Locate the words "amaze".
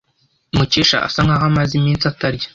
1.51-1.71